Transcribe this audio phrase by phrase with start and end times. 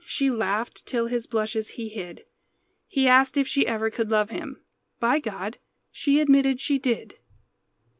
[0.03, 2.25] She laughed till his blushes he hid.
[2.87, 4.59] He asked if she ever could love him.
[4.99, 5.59] By God,
[5.91, 7.19] she admitted she did.